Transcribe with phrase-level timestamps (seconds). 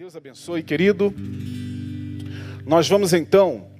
[0.00, 1.14] Deus abençoe, querido.
[2.64, 3.70] Nós vamos então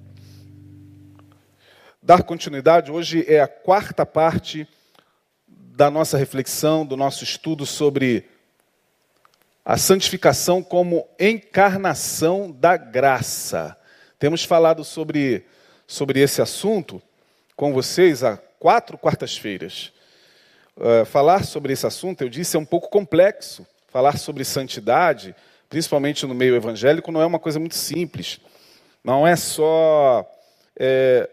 [2.02, 2.92] dar continuidade.
[2.92, 4.68] Hoje é a quarta parte
[5.48, 8.28] da nossa reflexão, do nosso estudo sobre
[9.64, 13.74] a santificação como encarnação da graça.
[14.18, 15.46] Temos falado sobre,
[15.86, 17.00] sobre esse assunto
[17.56, 19.90] com vocês há quatro quartas-feiras.
[20.76, 23.66] Uh, falar sobre esse assunto, eu disse, é um pouco complexo.
[23.88, 25.34] Falar sobre santidade
[25.70, 28.40] principalmente no meio evangélico, não é uma coisa muito simples.
[29.02, 30.28] Não é só
[30.76, 31.30] é,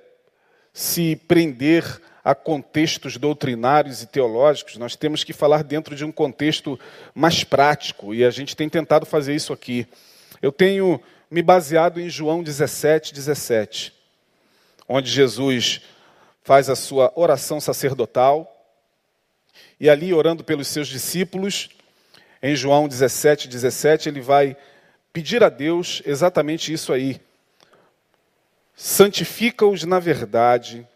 [0.71, 6.79] se prender a contextos doutrinários e teológicos, nós temos que falar dentro de um contexto
[7.15, 9.88] mais prático, e a gente tem tentado fazer isso aqui.
[10.41, 11.01] Eu tenho
[11.31, 13.93] me baseado em João 17, 17,
[14.88, 15.81] onde Jesus
[16.43, 18.54] faz a sua oração sacerdotal,
[19.79, 21.70] e ali, orando pelos seus discípulos,
[22.41, 24.55] em João 17, 17, ele vai
[25.12, 27.20] pedir a Deus exatamente isso aí.
[28.76, 30.88] Santifica-os na verdade,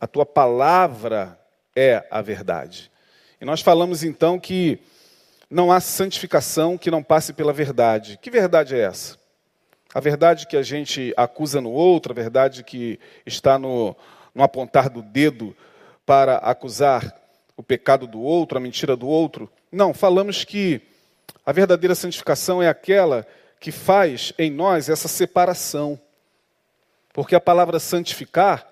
[0.00, 1.38] a tua palavra
[1.76, 2.90] é a verdade.
[3.40, 4.80] E nós falamos então que
[5.48, 8.18] não há santificação que não passe pela verdade.
[8.20, 9.18] Que verdade é essa?
[9.92, 13.96] A verdade que a gente acusa no outro, a verdade que está no,
[14.34, 15.56] no apontar do dedo
[16.06, 17.16] para acusar
[17.56, 19.50] o pecado do outro, a mentira do outro.
[19.70, 20.80] Não, falamos que
[21.44, 23.26] a verdadeira santificação é aquela
[23.58, 26.00] que faz em nós essa separação.
[27.12, 28.66] Porque a palavra santificar,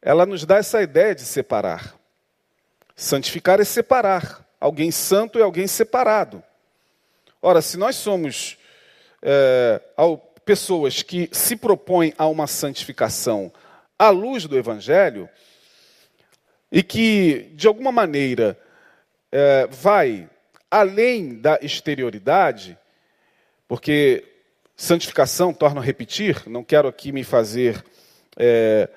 [0.00, 1.94] ela nos dá essa ideia de separar.
[2.96, 4.46] Santificar é separar.
[4.60, 6.42] Alguém santo é alguém separado.
[7.40, 8.58] Ora, se nós somos
[9.22, 9.80] é,
[10.44, 13.52] pessoas que se propõem a uma santificação
[13.98, 15.28] à luz do Evangelho,
[16.70, 18.58] e que, de alguma maneira,
[19.30, 20.28] é, vai
[20.70, 22.78] além da exterioridade,
[23.66, 24.24] porque
[24.76, 27.84] santificação, torna a repetir, não quero aqui me fazer
[28.36, 28.88] é,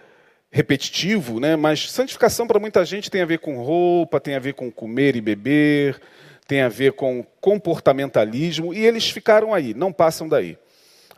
[0.51, 4.53] repetitivo, né, mas santificação para muita gente tem a ver com roupa, tem a ver
[4.53, 5.99] com comer e beber,
[6.47, 10.57] tem a ver com comportamentalismo, e eles ficaram aí, não passam daí.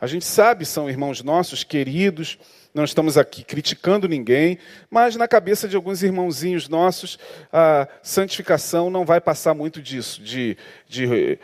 [0.00, 2.38] A gente sabe, são irmãos nossos, queridos,
[2.74, 4.58] não estamos aqui criticando ninguém,
[4.90, 7.16] mas na cabeça de alguns irmãozinhos nossos,
[7.52, 10.56] a santificação não vai passar muito disso, de,
[10.88, 11.38] de,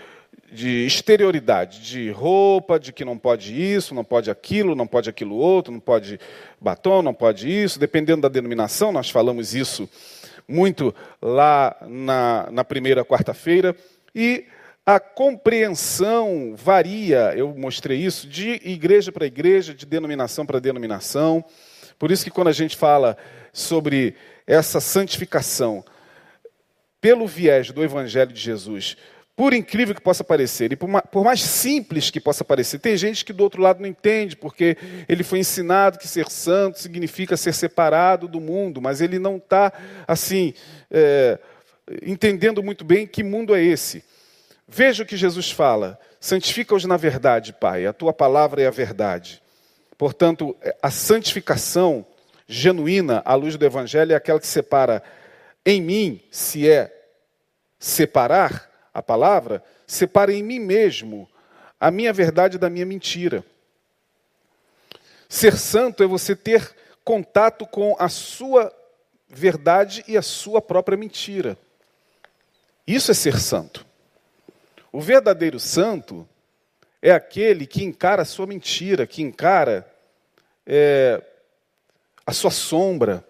[0.50, 5.36] de exterioridade, de roupa, de que não pode isso, não pode aquilo, não pode aquilo
[5.36, 6.18] outro, não pode
[6.60, 9.88] batom, não pode isso, dependendo da denominação, nós falamos isso
[10.48, 10.92] muito
[11.22, 13.76] lá na, na primeira quarta-feira,
[14.12, 14.46] e
[14.94, 21.44] a compreensão varia, eu mostrei isso, de igreja para igreja, de denominação para denominação.
[21.96, 23.16] Por isso que quando a gente fala
[23.52, 25.84] sobre essa santificação
[27.00, 28.96] pelo viés do Evangelho de Jesus,
[29.36, 33.32] por incrível que possa parecer, e por mais simples que possa parecer, tem gente que
[33.32, 34.76] do outro lado não entende, porque
[35.08, 39.72] ele foi ensinado que ser santo significa ser separado do mundo, mas ele não está,
[40.06, 40.52] assim,
[40.90, 41.38] é,
[42.02, 44.02] entendendo muito bem que mundo é esse.
[44.72, 49.42] Veja o que Jesus fala: santifica-os na verdade, Pai, a tua palavra é a verdade.
[49.98, 52.06] Portanto, a santificação
[52.46, 55.02] genuína à luz do Evangelho é aquela que separa
[55.66, 56.96] em mim, se é
[57.80, 61.28] separar a palavra, separa em mim mesmo
[61.78, 63.44] a minha verdade da minha mentira.
[65.28, 68.72] Ser santo é você ter contato com a sua
[69.28, 71.58] verdade e a sua própria mentira.
[72.86, 73.89] Isso é ser santo.
[74.92, 76.28] O verdadeiro santo
[77.00, 79.86] é aquele que encara a sua mentira, que encara
[80.66, 81.22] é,
[82.26, 83.24] a sua sombra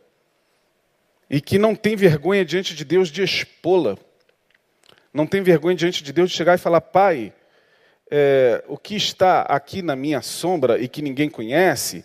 [1.29, 3.97] e que não tem vergonha diante de Deus de expô-la.
[5.13, 7.33] Não tem vergonha diante de Deus de chegar e falar: Pai,
[8.11, 12.05] é, o que está aqui na minha sombra e que ninguém conhece,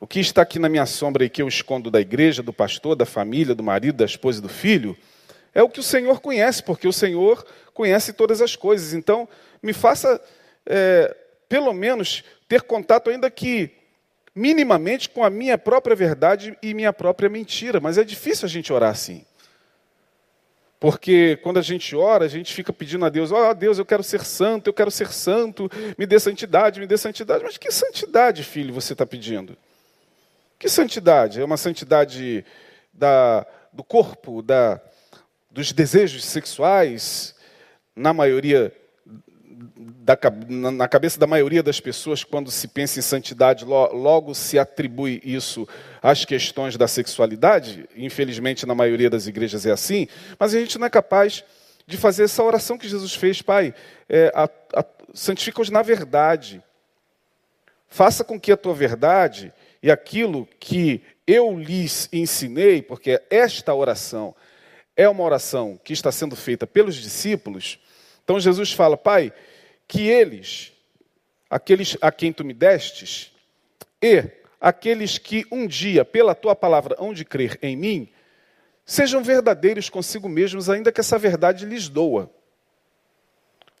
[0.00, 2.96] o que está aqui na minha sombra e que eu escondo da igreja, do pastor,
[2.96, 4.96] da família, do marido, da esposa e do filho,
[5.54, 8.92] é o que o Senhor conhece, porque o Senhor conhece todas as coisas.
[8.92, 9.28] Então,
[9.62, 10.20] me faça,
[10.66, 11.16] é,
[11.48, 13.70] pelo menos, ter contato, ainda que
[14.34, 17.80] minimamente, com a minha própria verdade e minha própria mentira.
[17.80, 19.24] Mas é difícil a gente orar assim.
[20.80, 23.84] Porque quando a gente ora, a gente fica pedindo a Deus: Ó oh, Deus, eu
[23.84, 27.44] quero ser santo, eu quero ser santo, me dê santidade, me dê santidade.
[27.44, 29.56] Mas que santidade, filho, você está pedindo?
[30.58, 31.40] Que santidade?
[31.40, 32.44] É uma santidade
[32.92, 34.80] da, do corpo, da,
[35.50, 37.31] dos desejos sexuais,
[37.94, 38.72] na maioria
[40.02, 40.18] da,
[40.48, 45.68] na cabeça da maioria das pessoas, quando se pensa em santidade, logo se atribui isso
[46.02, 47.88] às questões da sexualidade.
[47.96, 50.08] Infelizmente, na maioria das igrejas é assim,
[50.38, 51.44] mas a gente não é capaz
[51.86, 53.74] de fazer essa oração que Jesus fez, Pai,
[54.08, 54.32] é,
[55.14, 56.62] santifica-os na verdade.
[57.88, 59.52] Faça com que a tua verdade
[59.82, 64.34] e aquilo que eu lhes ensinei, porque esta oração
[64.96, 67.78] é uma oração que está sendo feita pelos discípulos.
[68.32, 69.30] Então Jesus fala, Pai,
[69.86, 70.72] que eles,
[71.50, 73.30] aqueles a quem tu me destes,
[74.00, 74.24] e
[74.58, 78.08] aqueles que um dia, pela tua palavra, hão de crer em mim,
[78.86, 82.30] sejam verdadeiros consigo mesmos, ainda que essa verdade lhes doa,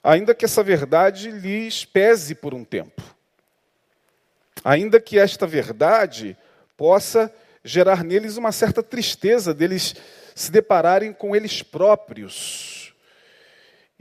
[0.04, 3.02] ainda que essa verdade lhes pese por um tempo,
[4.62, 6.36] ainda que esta verdade
[6.76, 7.34] possa
[7.64, 9.94] gerar neles uma certa tristeza deles
[10.34, 12.71] se depararem com eles próprios.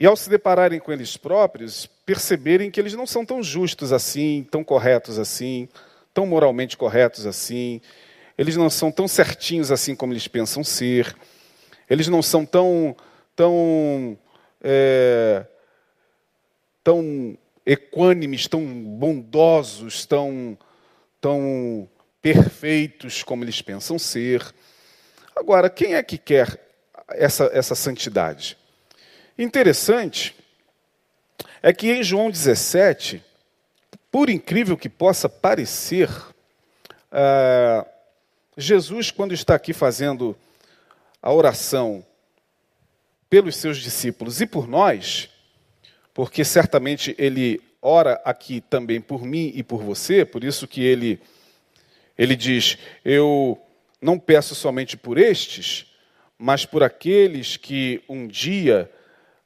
[0.01, 4.43] E ao se depararem com eles próprios, perceberem que eles não são tão justos assim,
[4.49, 5.69] tão corretos assim,
[6.11, 7.79] tão moralmente corretos assim,
[8.35, 11.15] eles não são tão certinhos assim como eles pensam ser,
[11.87, 12.95] eles não são tão,
[13.35, 14.17] tão,
[14.63, 15.45] é,
[16.83, 20.57] tão equânimes, tão bondosos, tão,
[21.21, 21.87] tão
[22.23, 24.51] perfeitos como eles pensam ser.
[25.35, 26.59] Agora, quem é que quer
[27.07, 28.57] essa, essa santidade?
[29.37, 30.35] Interessante
[31.61, 33.23] é que em João 17,
[34.11, 36.09] por incrível que possa parecer,
[37.11, 37.85] uh,
[38.57, 40.35] Jesus, quando está aqui fazendo
[41.21, 42.05] a oração
[43.29, 45.29] pelos seus discípulos e por nós,
[46.13, 51.19] porque certamente ele ora aqui também por mim e por você, por isso que ele,
[52.17, 53.59] ele diz: Eu
[54.01, 55.85] não peço somente por estes,
[56.37, 58.91] mas por aqueles que um dia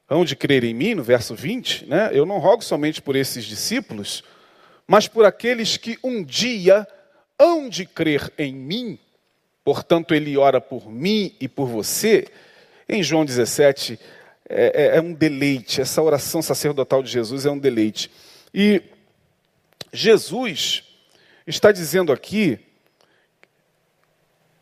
[0.08, 2.10] hão de crer em mim, no verso 20, né?
[2.12, 4.22] eu não rogo somente por esses discípulos,
[4.86, 6.86] mas por aqueles que um dia
[7.38, 8.98] hão de crer em mim,
[9.64, 12.26] portanto, ele ora por mim e por você.
[12.88, 13.98] Em João 17,
[14.48, 18.10] é, é, é um deleite, essa oração sacerdotal de Jesus é um deleite.
[18.54, 18.80] E
[19.92, 20.84] Jesus
[21.46, 22.60] está dizendo aqui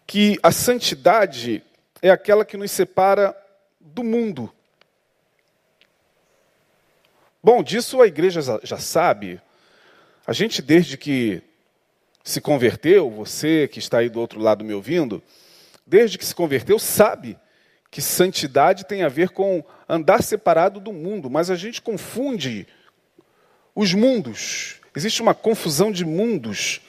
[0.06, 1.62] que a santidade
[2.00, 3.36] é aquela que nos separa
[3.80, 4.52] do mundo.
[7.44, 9.38] Bom, disso a igreja já sabe,
[10.26, 11.42] a gente, desde que
[12.22, 15.22] se converteu, você que está aí do outro lado me ouvindo,
[15.86, 17.38] desde que se converteu, sabe
[17.90, 22.66] que santidade tem a ver com andar separado do mundo, mas a gente confunde
[23.74, 24.80] os mundos.
[24.96, 26.80] Existe uma confusão de mundos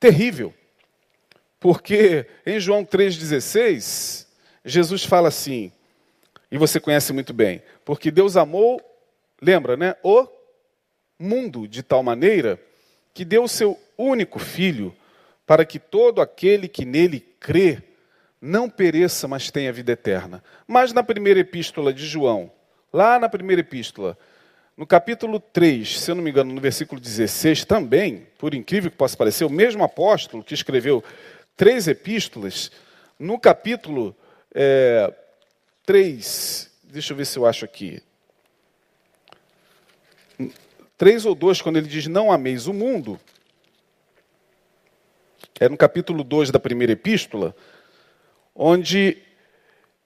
[0.00, 0.54] terrível.
[1.60, 4.26] Porque em João 3,16,
[4.64, 5.70] Jesus fala assim,
[6.50, 8.80] e você conhece muito bem, porque Deus amou,
[9.40, 9.94] lembra, né?
[10.02, 10.26] O
[11.18, 12.60] mundo de tal maneira
[13.14, 14.94] que deu o seu único filho
[15.46, 17.82] para que todo aquele que nele crê
[18.40, 20.42] não pereça, mas tenha vida eterna.
[20.66, 22.50] Mas na primeira epístola de João,
[22.92, 24.16] lá na primeira epístola,
[24.76, 28.96] no capítulo 3, se eu não me engano, no versículo 16 também, por incrível que
[28.96, 31.04] possa parecer, o mesmo apóstolo que escreveu
[31.54, 32.72] três epístolas,
[33.18, 34.16] no capítulo
[34.54, 35.12] é,
[35.90, 38.00] 3, deixa eu ver se eu acho aqui,
[40.96, 43.18] 3 ou 2, quando ele diz não ameis o mundo,
[45.58, 47.56] é no capítulo 2 da primeira epístola,
[48.54, 49.18] onde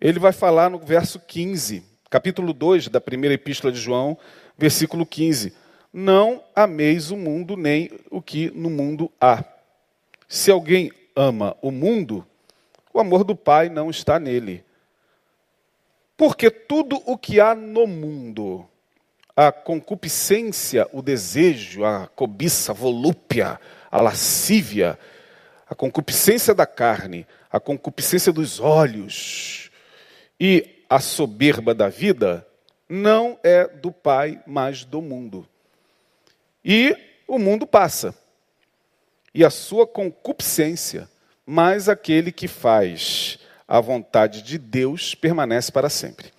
[0.00, 4.16] ele vai falar no verso 15, capítulo 2 da primeira epístola de João,
[4.56, 5.52] versículo 15:
[5.92, 9.44] Não ameis o mundo nem o que no mundo há.
[10.26, 12.26] Se alguém ama o mundo,
[12.90, 14.64] o amor do Pai não está nele.
[16.16, 18.66] Porque tudo o que há no mundo,
[19.36, 24.98] a concupiscência, o desejo, a cobiça, a volúpia, a lascívia,
[25.68, 29.70] a concupiscência da carne, a concupiscência dos olhos
[30.38, 32.46] e a soberba da vida,
[32.88, 35.48] não é do Pai, mas do mundo.
[36.64, 38.14] E o mundo passa.
[39.34, 41.08] E a sua concupiscência,
[41.44, 46.32] mas aquele que faz a vontade de Deus permanece para sempre.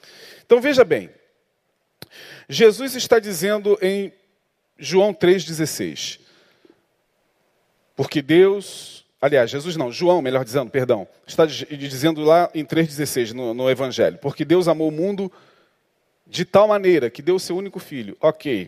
[0.45, 1.09] Então veja bem,
[2.47, 4.13] Jesus está dizendo em
[4.77, 6.19] João 3,16.
[7.95, 13.53] Porque Deus, aliás, Jesus não, João, melhor dizendo, perdão, está dizendo lá em 3,16 no,
[13.53, 14.17] no Evangelho.
[14.17, 15.31] Porque Deus amou o mundo
[16.27, 18.17] de tal maneira que deu o seu único filho.
[18.19, 18.67] Ok.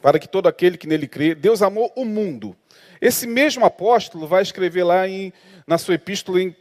[0.00, 2.56] Para que todo aquele que nele crê, Deus amou o mundo.
[3.00, 5.32] Esse mesmo apóstolo vai escrever lá em,
[5.66, 6.56] na sua epístola, em,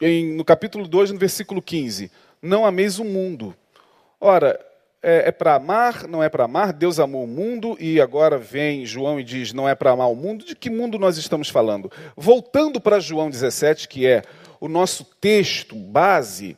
[0.00, 3.54] em, no capítulo 2, no versículo 15: Não ameis o mundo.
[4.20, 4.58] Ora,
[5.02, 8.86] é, é para amar, não é para amar, Deus amou o mundo e agora vem
[8.86, 10.44] João e diz não é para amar o mundo.
[10.44, 11.90] De que mundo nós estamos falando?
[12.16, 14.22] Voltando para João 17, que é
[14.60, 16.56] o nosso texto base,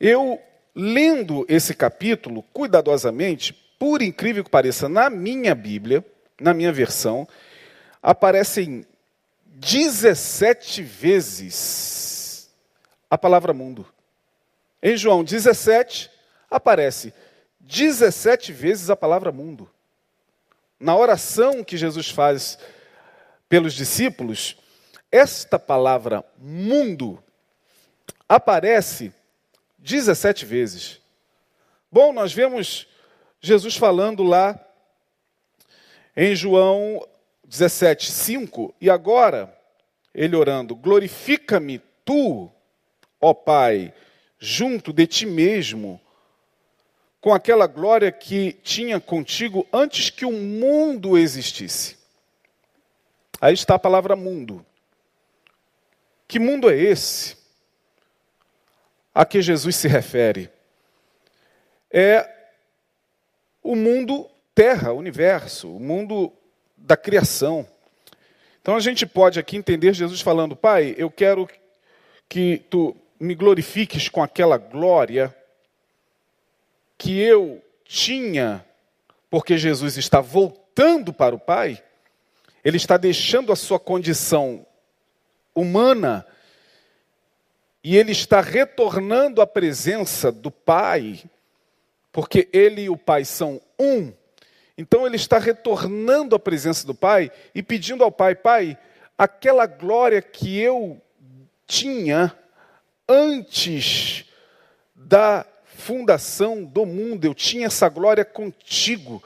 [0.00, 0.40] eu
[0.74, 6.04] lendo esse capítulo cuidadosamente, por incrível que pareça, na minha Bíblia,
[6.40, 7.28] na minha versão,
[8.02, 8.84] aparecem
[9.44, 12.01] 17 vezes
[13.12, 13.86] a palavra mundo.
[14.82, 16.10] Em João 17,
[16.50, 17.12] aparece
[17.60, 19.70] 17 vezes a palavra mundo.
[20.80, 22.58] Na oração que Jesus faz
[23.50, 24.56] pelos discípulos,
[25.10, 27.22] esta palavra mundo
[28.26, 29.12] aparece
[29.76, 30.98] 17 vezes.
[31.90, 32.88] Bom, nós vemos
[33.42, 34.58] Jesus falando lá
[36.16, 37.06] em João
[37.44, 39.54] 17, 5, e agora,
[40.14, 42.50] ele orando: Glorifica-me tu,
[43.22, 43.94] ó Pai,
[44.36, 46.00] junto de ti mesmo,
[47.20, 51.96] com aquela glória que tinha contigo antes que o mundo existisse.
[53.40, 54.66] Aí está a palavra mundo.
[56.26, 57.36] Que mundo é esse
[59.14, 60.50] a que Jesus se refere?
[61.88, 62.28] É
[63.62, 66.32] o mundo terra, universo, o mundo
[66.76, 67.68] da criação.
[68.60, 71.48] Então a gente pode aqui entender Jesus falando: Pai, eu quero
[72.28, 75.32] que tu me glorifiques com aquela glória
[76.98, 78.66] que eu tinha,
[79.30, 81.80] porque Jesus está voltando para o Pai,
[82.64, 84.66] ele está deixando a sua condição
[85.54, 86.26] humana
[87.84, 91.22] e ele está retornando à presença do Pai,
[92.10, 94.12] porque ele e o Pai são um.
[94.76, 98.76] Então ele está retornando à presença do Pai e pedindo ao Pai: Pai,
[99.16, 101.00] aquela glória que eu
[101.68, 102.36] tinha
[103.08, 104.24] antes
[104.94, 109.22] da fundação do mundo, eu tinha essa glória contigo,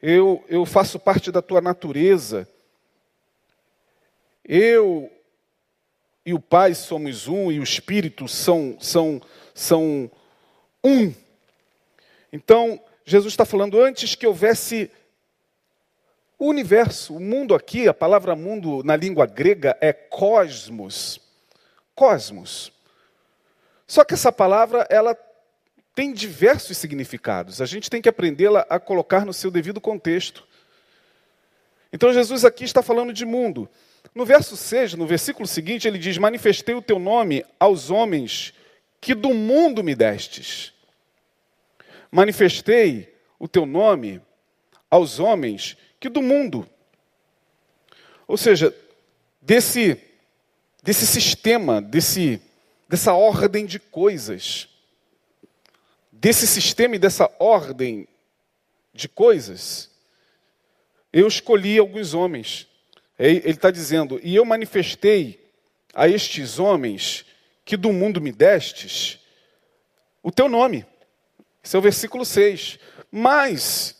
[0.00, 2.48] eu, eu faço parte da tua natureza.
[4.44, 5.10] Eu
[6.24, 9.20] e o Pai somos um, e o Espírito são, são,
[9.54, 10.10] são
[10.84, 11.12] um.
[12.32, 14.90] Então, Jesus está falando antes que houvesse
[16.38, 21.20] o universo, o mundo aqui, a palavra mundo na língua grega é cosmos.
[21.94, 22.72] Cosmos.
[23.88, 25.18] Só que essa palavra, ela
[25.96, 27.60] tem diversos significados.
[27.60, 30.46] A gente tem que aprendê-la a colocar no seu devido contexto.
[31.92, 33.68] Então Jesus aqui está falando de mundo.
[34.14, 38.54] No verso 6, no versículo seguinte, ele diz: Manifestei o teu nome aos homens
[39.00, 40.72] que do mundo me destes
[42.10, 44.20] manifestei o teu nome
[44.90, 46.68] aos homens que do mundo.
[48.26, 48.74] Ou seja,
[49.40, 50.00] desse,
[50.82, 52.40] desse sistema, desse,
[52.88, 54.68] dessa ordem de coisas,
[56.10, 58.08] desse sistema e dessa ordem
[58.94, 59.90] de coisas,
[61.12, 62.66] eu escolhi alguns homens.
[63.18, 65.44] Ele está dizendo, e eu manifestei
[65.92, 67.26] a estes homens
[67.64, 69.18] que do mundo me destes
[70.22, 70.86] o teu nome.
[71.62, 72.78] Esse é o versículo 6.
[73.10, 73.96] Mas,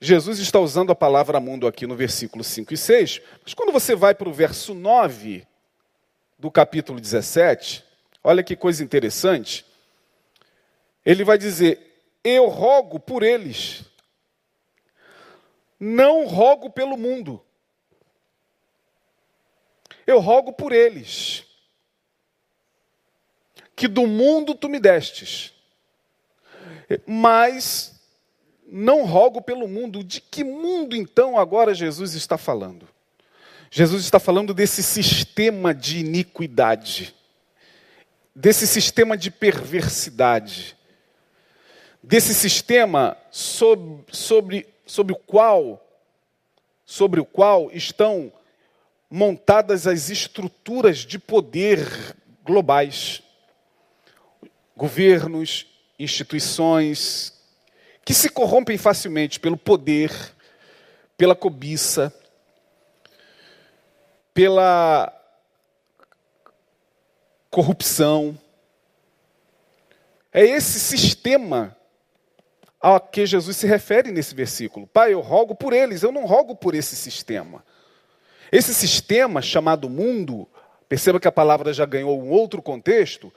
[0.00, 3.20] Jesus está usando a palavra mundo aqui no versículo 5 e 6.
[3.44, 5.46] Mas quando você vai para o verso 9
[6.38, 7.84] do capítulo 17,
[8.22, 9.64] olha que coisa interessante.
[11.04, 13.84] Ele vai dizer: Eu rogo por eles,
[15.78, 17.42] não rogo pelo mundo.
[20.06, 21.44] Eu rogo por eles,
[23.76, 25.52] que do mundo tu me destes
[27.06, 28.00] mas
[28.66, 30.02] não rogo pelo mundo.
[30.02, 32.88] De que mundo então agora Jesus está falando?
[33.70, 37.14] Jesus está falando desse sistema de iniquidade,
[38.34, 40.76] desse sistema de perversidade,
[42.02, 45.80] desse sistema sobre, sobre, sobre o qual
[46.84, 48.30] sobre o qual estão
[49.10, 53.22] montadas as estruturas de poder globais.
[54.76, 55.66] Governos,
[55.98, 57.32] instituições
[58.04, 60.12] que se corrompem facilmente pelo poder,
[61.16, 62.12] pela cobiça,
[64.34, 65.10] pela
[67.52, 68.36] corrupção.
[70.32, 71.76] É esse sistema
[72.80, 74.86] a que Jesus se refere nesse versículo.
[74.86, 77.62] Pai, eu rogo por eles, eu não rogo por esse sistema.
[78.50, 80.48] Esse sistema chamado mundo,
[80.88, 83.30] perceba que a palavra já ganhou um outro contexto,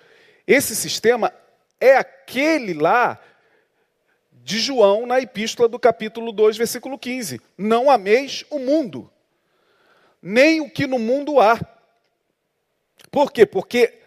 [0.47, 1.31] esse sistema
[1.79, 3.19] é aquele lá
[4.31, 7.41] de João na epístola do capítulo 2, versículo 15.
[7.57, 9.11] Não ameis o mundo,
[10.21, 11.59] nem o que no mundo há.
[13.11, 13.45] Por quê?
[13.45, 14.04] Porque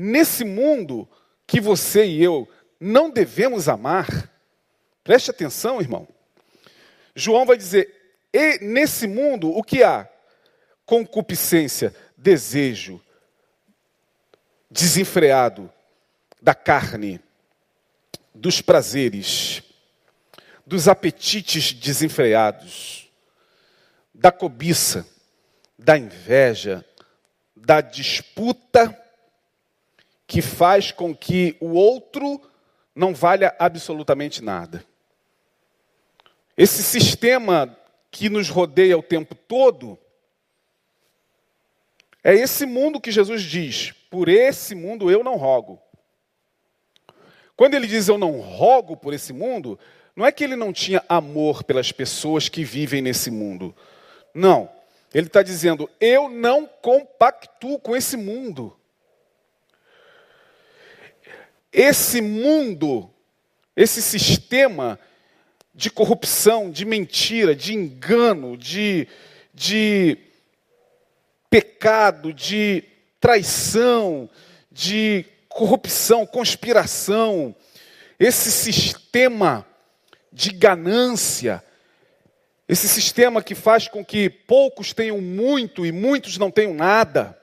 [0.00, 1.08] nesse mundo
[1.44, 4.30] que você e eu não devemos amar,
[5.02, 6.06] preste atenção, irmão.
[7.16, 7.92] João vai dizer:
[8.32, 10.08] e nesse mundo o que há?
[10.86, 13.02] Concupiscência, desejo,
[14.70, 15.70] desenfreado,
[16.40, 17.20] da carne,
[18.32, 19.64] dos prazeres,
[20.64, 23.10] dos apetites desenfreados,
[24.14, 25.04] da cobiça,
[25.76, 26.84] da inveja,
[27.56, 28.96] da disputa
[30.28, 32.38] que faz com que o outro
[32.94, 34.84] não valha absolutamente nada.
[36.54, 37.74] Esse sistema
[38.10, 39.98] que nos rodeia o tempo todo
[42.22, 45.80] é esse mundo que Jesus diz: por esse mundo eu não rogo.
[47.56, 49.78] Quando ele diz eu não rogo por esse mundo,
[50.14, 53.74] não é que ele não tinha amor pelas pessoas que vivem nesse mundo.
[54.34, 54.68] Não.
[55.14, 58.77] Ele está dizendo: eu não compactuo com esse mundo.
[61.72, 63.10] Esse mundo,
[63.76, 64.98] esse sistema
[65.74, 69.06] de corrupção, de mentira, de engano, de,
[69.54, 70.18] de
[71.48, 72.82] pecado, de
[73.20, 74.28] traição,
[74.72, 77.54] de corrupção, conspiração,
[78.18, 79.66] esse sistema
[80.32, 81.62] de ganância,
[82.68, 87.38] esse sistema que faz com que poucos tenham muito e muitos não tenham nada.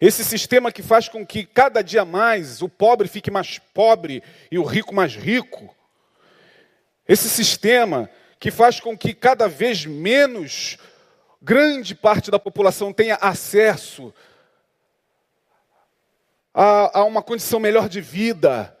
[0.00, 4.58] Esse sistema que faz com que cada dia mais o pobre fique mais pobre e
[4.58, 5.74] o rico mais rico.
[7.06, 8.08] Esse sistema
[8.38, 10.78] que faz com que cada vez menos
[11.40, 14.12] grande parte da população tenha acesso
[16.52, 18.76] a, a uma condição melhor de vida,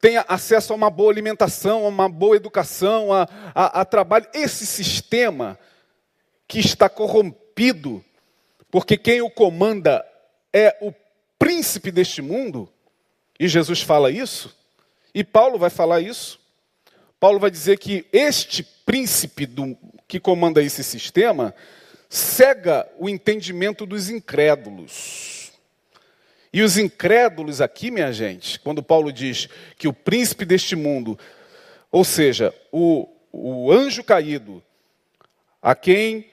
[0.00, 4.26] tenha acesso a uma boa alimentação, a uma boa educação, a, a, a trabalho.
[4.34, 5.58] Esse sistema
[6.46, 8.04] que está corrompido,
[8.72, 10.02] porque quem o comanda
[10.50, 10.94] é o
[11.38, 12.66] príncipe deste mundo,
[13.38, 14.56] e Jesus fala isso,
[15.14, 16.40] e Paulo vai falar isso.
[17.20, 19.76] Paulo vai dizer que este príncipe do,
[20.08, 21.54] que comanda esse sistema
[22.08, 25.52] cega o entendimento dos incrédulos.
[26.50, 31.18] E os incrédulos aqui, minha gente, quando Paulo diz que o príncipe deste mundo,
[31.90, 34.62] ou seja, o, o anjo caído,
[35.60, 36.31] a quem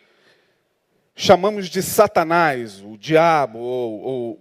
[1.20, 4.40] chamamos de Satanás, o diabo, ou, ou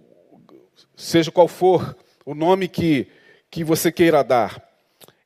[0.95, 1.93] seja qual for
[2.25, 3.07] o nome que,
[3.51, 4.65] que você queira dar,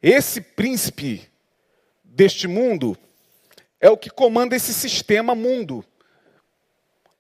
[0.02, 1.30] esse príncipe
[2.04, 2.98] deste mundo
[3.80, 5.86] é o que comanda esse sistema mundo,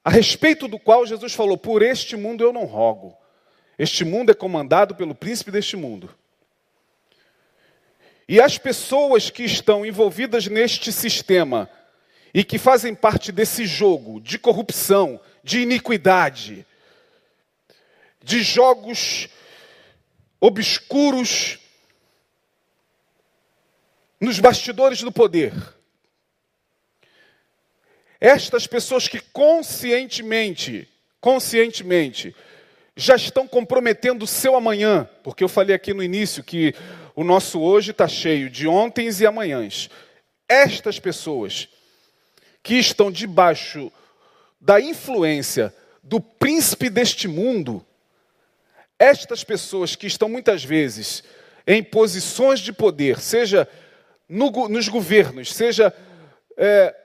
[0.03, 3.15] a respeito do qual Jesus falou: Por este mundo eu não rogo.
[3.77, 6.09] Este mundo é comandado pelo príncipe deste mundo.
[8.27, 11.69] E as pessoas que estão envolvidas neste sistema
[12.33, 16.65] e que fazem parte desse jogo de corrupção, de iniquidade,
[18.23, 19.29] de jogos
[20.39, 21.59] obscuros
[24.19, 25.53] nos bastidores do poder.
[28.19, 30.87] Estas pessoas que conscientemente,
[31.19, 32.33] conscientemente
[32.95, 36.73] já estão comprometendo o seu amanhã, porque eu falei aqui no início que
[37.15, 39.89] o nosso hoje está cheio de ontens e amanhãs.
[40.47, 41.67] Estas pessoas
[42.63, 43.91] que estão debaixo
[44.59, 47.85] da influência do príncipe deste mundo,
[48.97, 51.23] estas pessoas que estão muitas vezes
[51.67, 53.67] em posições de poder, seja
[54.27, 55.93] no, nos governos, seja
[56.57, 56.95] é,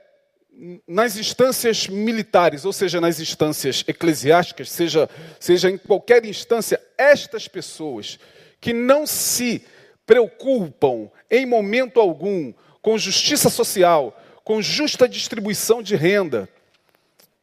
[0.86, 8.18] nas instâncias militares, ou seja, nas instâncias eclesiásticas, seja, seja em qualquer instância, estas pessoas
[8.60, 9.64] que não se
[10.04, 16.48] preocupam em momento algum com justiça social, com justa distribuição de renda,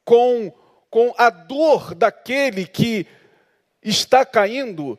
[0.03, 0.51] com,
[0.89, 3.05] com a dor daquele que
[3.79, 4.97] está caindo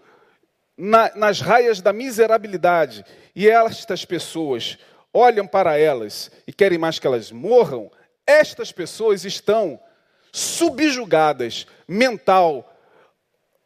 [0.76, 4.78] na, nas raias da miserabilidade, e estas pessoas
[5.12, 7.90] olham para elas e querem mais que elas morram,
[8.24, 9.76] estas pessoas estão
[10.30, 12.72] subjugadas mental,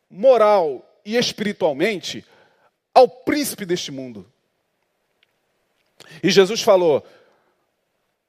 [0.08, 2.24] moral e espiritualmente
[2.94, 4.26] ao príncipe deste mundo.
[6.22, 7.06] E Jesus falou: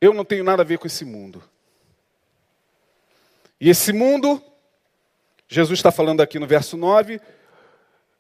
[0.02, 1.42] Eu não tenho nada a ver com esse mundo.
[3.60, 4.44] E esse mundo,
[5.48, 7.22] Jesus está falando aqui no verso 9,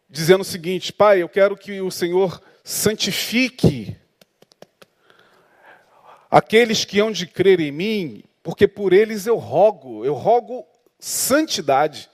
[0.08, 4.00] dizendo o seguinte: Pai, eu quero que o Senhor santifique
[6.32, 10.66] Aqueles que hão de crer em mim, porque por eles eu rogo, eu rogo
[10.98, 12.10] santidade.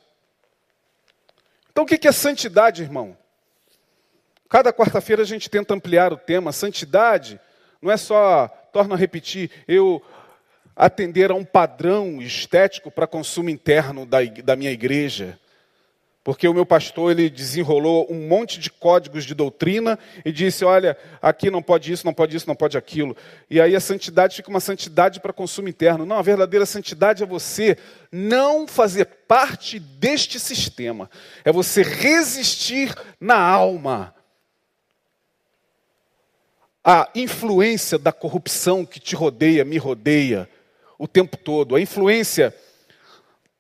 [1.71, 3.15] Então o que é santidade, irmão?
[4.49, 6.51] Cada quarta-feira a gente tenta ampliar o tema.
[6.51, 7.39] Santidade
[7.80, 9.99] não é só, torno a repetir, eu
[10.75, 15.39] atender a um padrão estético para consumo interno da, da minha igreja.
[16.23, 20.95] Porque o meu pastor ele desenrolou um monte de códigos de doutrina e disse: olha,
[21.19, 23.17] aqui não pode isso, não pode isso, não pode aquilo.
[23.49, 26.05] E aí a santidade fica uma santidade para consumo interno.
[26.05, 27.79] Não, a verdadeira santidade é você
[28.11, 31.09] não fazer parte deste sistema.
[31.43, 34.13] É você resistir na alma
[36.89, 40.50] a influência da corrupção que te rodeia, me rodeia
[40.97, 42.56] o tempo todo, a influência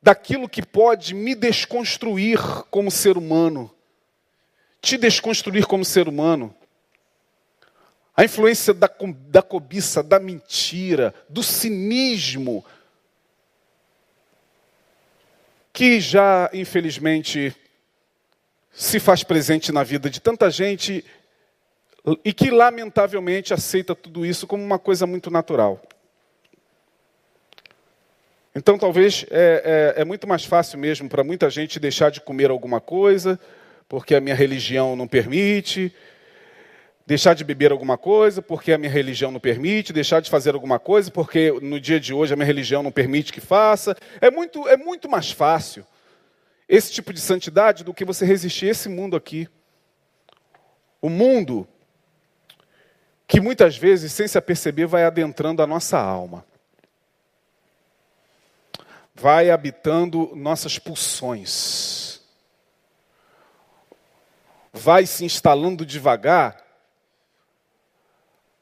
[0.01, 2.39] daquilo que pode me desconstruir
[2.71, 3.69] como ser humano,
[4.79, 6.55] te desconstruir como ser humano.
[8.15, 8.89] A influência da,
[9.27, 12.63] da cobiça, da mentira, do cinismo,
[15.73, 17.53] que já, infelizmente,
[18.71, 21.03] se faz presente na vida de tanta gente
[22.23, 25.81] e que, lamentavelmente, aceita tudo isso como uma coisa muito natural.
[28.55, 32.49] Então, talvez é, é, é muito mais fácil mesmo para muita gente deixar de comer
[32.49, 33.39] alguma coisa,
[33.87, 35.93] porque a minha religião não permite,
[37.05, 40.79] deixar de beber alguma coisa, porque a minha religião não permite, deixar de fazer alguma
[40.79, 43.95] coisa, porque no dia de hoje a minha religião não permite que faça.
[44.19, 45.85] É muito, é muito mais fácil
[46.67, 49.47] esse tipo de santidade do que você resistir a esse mundo aqui.
[51.01, 51.67] O mundo
[53.27, 56.45] que muitas vezes, sem se aperceber, vai adentrando a nossa alma.
[59.13, 62.21] Vai habitando nossas pulsões,
[64.71, 66.63] vai se instalando devagar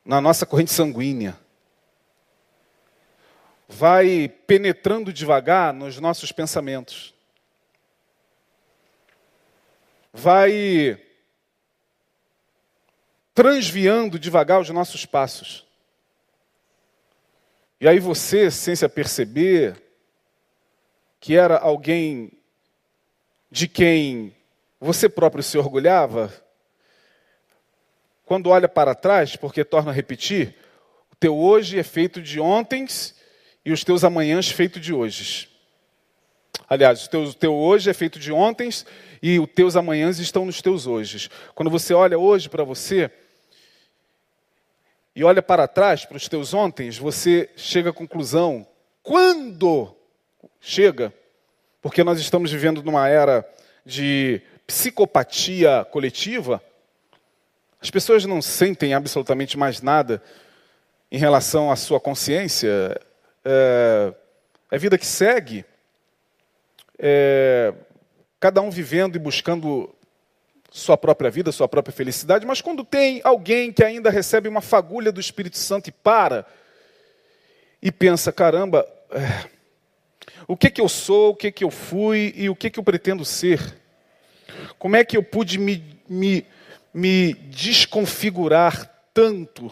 [0.04, 1.38] na nossa corrente sanguínea,
[3.68, 7.14] vai penetrando devagar nos nossos pensamentos,
[10.14, 11.05] vai
[13.36, 15.68] transviando devagar os nossos passos.
[17.82, 19.76] E aí você, sem se aperceber,
[21.20, 22.32] que era alguém
[23.52, 24.34] de quem
[24.80, 26.34] você próprio se orgulhava,
[28.24, 30.56] quando olha para trás, porque torna a repetir,
[31.12, 33.14] o teu hoje é feito de ontens
[33.66, 35.50] e os teus amanhãs feito de hoje.
[36.70, 38.86] Aliás, o teu, o teu hoje é feito de ontens
[39.22, 41.30] e os teus amanhãs estão nos teus hojes.
[41.54, 43.12] Quando você olha hoje para você
[45.16, 48.68] e olha para trás, para os teus ontens, você chega à conclusão,
[49.02, 49.96] quando
[50.60, 51.14] chega,
[51.82, 53.48] porque nós estamos vivendo numa era
[53.86, 56.62] de psicopatia coletiva,
[57.86, 60.22] as pessoas não sentem absolutamente mais nada
[61.12, 63.00] em relação à sua consciência.
[63.46, 64.14] É,
[64.72, 65.64] é vida que segue.
[66.98, 67.74] É,
[68.40, 69.95] cada um vivendo e buscando
[70.76, 75.10] sua própria vida, sua própria felicidade, mas quando tem alguém que ainda recebe uma fagulha
[75.10, 76.46] do Espírito Santo e para
[77.82, 79.48] e pensa: caramba, é,
[80.46, 82.84] o que, que eu sou, o que, que eu fui e o que, que eu
[82.84, 83.62] pretendo ser.
[84.78, 86.46] Como é que eu pude me, me,
[86.94, 89.72] me desconfigurar tanto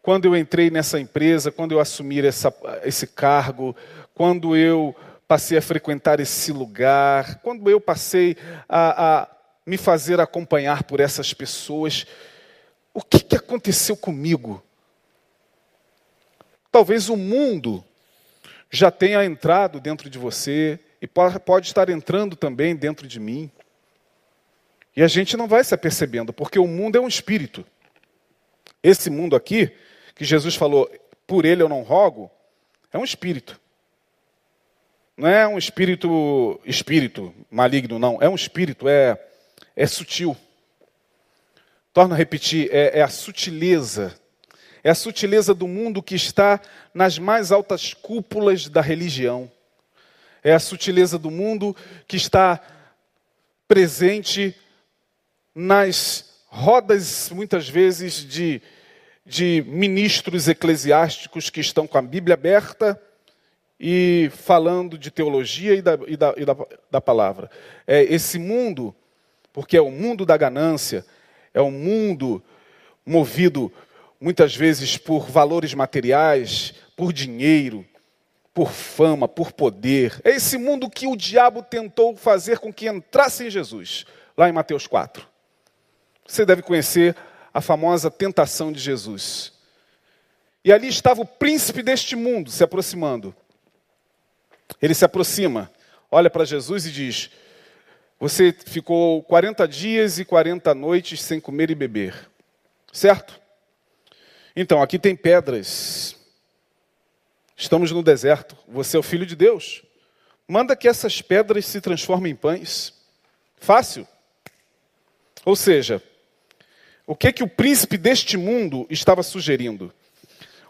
[0.00, 2.50] quando eu entrei nessa empresa, quando eu assumi essa,
[2.84, 3.76] esse cargo,
[4.14, 4.96] quando eu
[5.28, 8.34] passei a frequentar esse lugar, quando eu passei
[8.66, 12.06] a, a me fazer acompanhar por essas pessoas.
[12.92, 14.62] O que, que aconteceu comigo?
[16.70, 17.84] Talvez o mundo
[18.70, 23.50] já tenha entrado dentro de você e pode estar entrando também dentro de mim.
[24.96, 27.64] E a gente não vai se apercebendo, porque o mundo é um espírito.
[28.82, 29.72] Esse mundo aqui,
[30.14, 30.90] que Jesus falou,
[31.26, 32.30] por ele eu não rogo,
[32.92, 33.60] é um espírito.
[35.16, 38.18] Não é um espírito, espírito maligno, não.
[38.20, 39.20] É um espírito, é,
[39.74, 40.36] é sutil.
[41.92, 44.14] Torno a repetir, é, é a sutileza
[44.82, 46.60] é a sutileza do mundo que está
[46.94, 49.50] nas mais altas cúpulas da religião.
[50.42, 51.76] É a sutileza do mundo
[52.08, 52.60] que está
[53.68, 54.54] presente
[55.54, 58.62] nas rodas, muitas vezes, de,
[59.24, 63.00] de ministros eclesiásticos que estão com a Bíblia aberta
[63.78, 66.56] e falando de teologia e da, e da, e da,
[66.90, 67.50] da palavra.
[67.86, 68.94] É esse mundo,
[69.52, 71.04] porque é o mundo da ganância,
[71.52, 72.42] é o mundo
[73.04, 73.72] movido
[74.20, 77.86] muitas vezes por valores materiais, por dinheiro,
[78.52, 80.20] por fama, por poder.
[80.24, 84.04] É esse mundo que o diabo tentou fazer com que entrasse em Jesus,
[84.36, 85.26] lá em Mateus 4.
[86.26, 87.16] Você deve conhecer
[87.52, 89.52] a famosa tentação de Jesus.
[90.64, 93.34] E ali estava o príncipe deste mundo se aproximando.
[94.80, 95.70] Ele se aproxima,
[96.10, 97.30] olha para Jesus e diz:
[98.20, 102.30] Você ficou 40 dias e 40 noites sem comer e beber,
[102.92, 103.40] certo?
[104.54, 106.14] Então, aqui tem pedras.
[107.56, 108.54] Estamos no deserto.
[108.68, 109.82] Você é o filho de Deus.
[110.46, 112.92] Manda que essas pedras se transformem em pães.
[113.56, 114.06] Fácil.
[115.42, 116.02] Ou seja,
[117.06, 119.90] o que que o príncipe deste mundo estava sugerindo?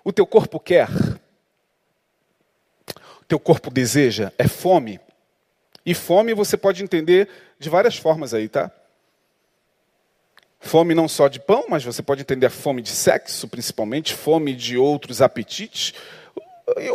[0.05, 0.89] O teu corpo quer.
[3.21, 5.01] O teu corpo deseja, é fome.
[5.85, 8.71] E fome você pode entender de várias formas aí, tá?
[10.61, 14.55] Fome não só de pão, mas você pode entender a fome de sexo, principalmente, fome
[14.55, 15.95] de outros apetites.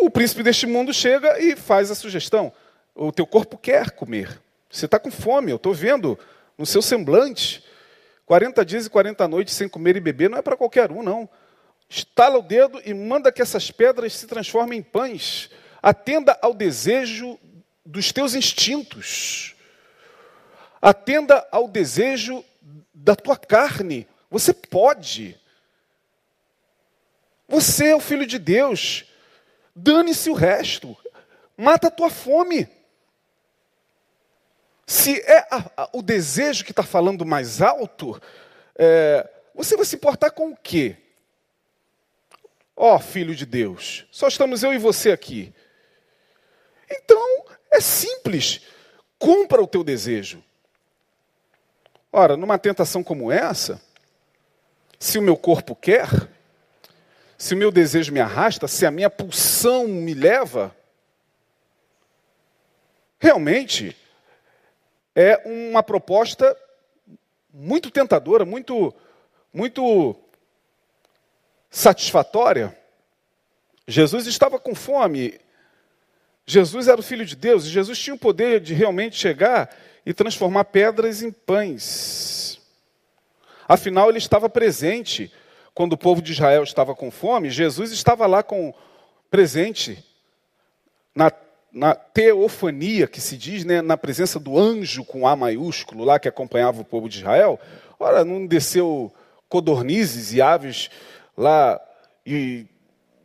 [0.01, 2.53] O príncipe deste mundo chega e faz a sugestão:
[2.93, 4.39] o teu corpo quer comer.
[4.69, 6.17] Você está com fome, eu estou vendo
[6.57, 7.63] no seu semblante.
[8.25, 11.27] 40 dias e 40 noites sem comer e beber não é para qualquer um, não.
[11.89, 15.49] Estala o dedo e manda que essas pedras se transformem em pães.
[15.81, 17.39] Atenda ao desejo
[17.85, 19.55] dos teus instintos.
[20.81, 22.43] Atenda ao desejo
[22.93, 24.07] da tua carne.
[24.29, 25.39] Você pode.
[27.47, 29.05] Você é o filho de Deus.
[29.75, 30.97] Dane-se o resto.
[31.55, 32.67] Mata a tua fome.
[34.87, 38.21] Se é a, a, o desejo que está falando mais alto,
[38.77, 40.97] é, você vai se importar com o quê?
[42.75, 45.53] Ó oh, filho de Deus, só estamos eu e você aqui.
[46.91, 47.34] Então,
[47.75, 48.61] é simples.
[49.19, 50.43] Cumpra o teu desejo.
[52.11, 53.81] Ora, numa tentação como essa,
[54.99, 56.07] se o meu corpo quer,
[57.37, 60.75] se o meu desejo me arrasta, se a minha pulsão me leva,
[63.19, 63.95] realmente
[65.13, 66.55] é uma proposta
[67.53, 68.93] muito tentadora, muito,
[69.53, 70.15] muito
[71.69, 72.77] satisfatória.
[73.87, 75.39] Jesus estava com fome.
[76.45, 80.13] Jesus era o Filho de Deus e Jesus tinha o poder de realmente chegar e
[80.13, 82.61] transformar pedras em pães.
[83.67, 85.31] Afinal, ele estava presente
[85.73, 87.49] quando o povo de Israel estava com fome.
[87.49, 88.73] Jesus estava lá com
[89.29, 90.03] presente
[91.15, 91.31] na
[91.75, 96.29] na teofania que se diz, né, na presença do anjo com A maiúsculo lá que
[96.29, 97.59] acompanhava o povo de Israel,
[97.99, 99.13] ora, não desceu
[99.49, 100.89] codornizes e aves
[101.37, 101.77] lá
[102.25, 102.65] e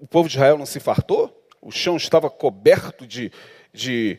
[0.00, 1.39] o povo de Israel não se fartou?
[1.60, 3.30] O chão estava coberto de,
[3.72, 4.18] de,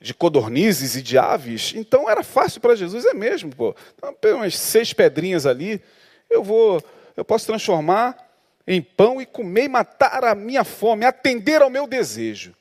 [0.00, 3.74] de codornizes e de aves, então era fácil para Jesus, é mesmo, pô.
[3.98, 5.82] Então, umas seis pedrinhas ali,
[6.30, 6.82] eu vou,
[7.16, 8.16] eu posso transformar
[8.66, 12.54] em pão e comer e matar a minha fome, atender ao meu desejo.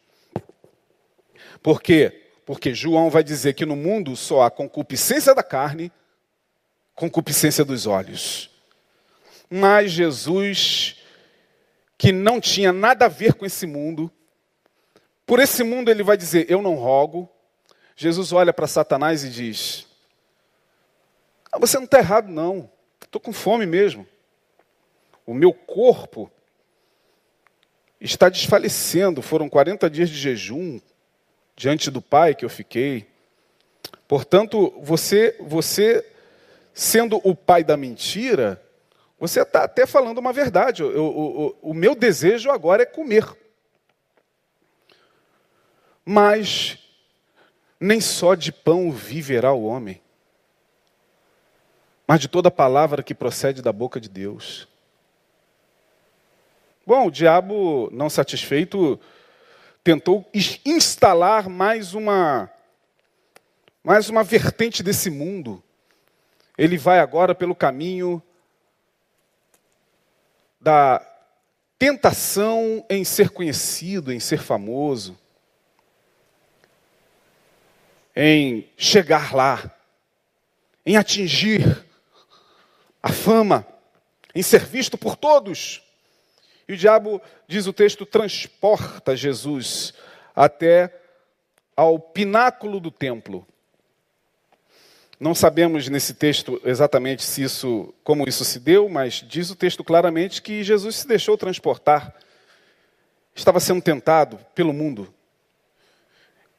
[1.61, 2.21] Por quê?
[2.45, 5.91] Porque João vai dizer que no mundo só há concupiscência da carne,
[6.95, 8.49] concupiscência dos olhos.
[9.49, 11.00] Mas Jesus,
[12.01, 14.11] que não tinha nada a ver com esse mundo,
[15.23, 17.29] por esse mundo ele vai dizer: Eu não rogo.
[17.95, 19.85] Jesus olha para Satanás e diz:
[21.51, 22.67] ah, Você não está errado, não.
[23.03, 24.07] Estou com fome mesmo.
[25.27, 26.31] O meu corpo
[27.99, 29.21] está desfalecendo.
[29.21, 30.81] Foram 40 dias de jejum,
[31.55, 33.07] diante do Pai que eu fiquei.
[34.07, 36.03] Portanto, você, você
[36.73, 38.59] sendo o pai da mentira,
[39.21, 40.83] você está até falando uma verdade.
[40.83, 43.23] o, o meu desejo agora é comer.
[46.03, 46.79] Mas
[47.79, 50.01] nem só de pão viverá o homem,
[52.07, 54.67] mas de toda palavra que procede da boca de Deus.
[56.83, 58.99] Bom, o diabo, não satisfeito,
[59.83, 60.27] tentou
[60.65, 62.49] instalar mais uma
[63.83, 65.61] mais uma vertente desse mundo.
[66.57, 68.21] Ele vai agora pelo caminho
[70.61, 71.05] da
[71.79, 75.17] tentação em ser conhecido, em ser famoso,
[78.15, 79.75] em chegar lá,
[80.85, 81.83] em atingir
[83.01, 83.65] a fama,
[84.35, 85.81] em ser visto por todos.
[86.67, 89.93] E o diabo, diz o texto, transporta Jesus
[90.35, 90.95] até
[91.75, 93.47] ao pináculo do templo.
[95.21, 99.83] Não sabemos nesse texto exatamente se isso, como isso se deu, mas diz o texto
[99.83, 102.15] claramente que Jesus se deixou transportar.
[103.35, 105.13] Estava sendo tentado pelo mundo.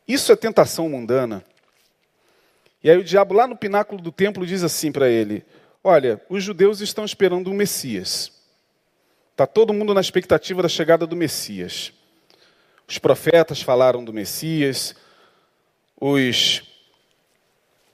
[0.07, 1.45] Isso é tentação mundana.
[2.85, 5.45] E aí o diabo lá no pináculo do templo diz assim para ele:
[5.83, 8.31] Olha, os judeus estão esperando um Messias.
[9.33, 11.93] Está todo mundo na expectativa da chegada do Messias.
[12.87, 14.95] Os profetas falaram do Messias,
[16.01, 16.63] os,